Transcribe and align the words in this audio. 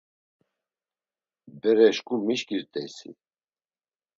“Bere 1.61 1.87
şǩu 1.95 2.15
mişǩirt̆eysi?” 2.25 3.09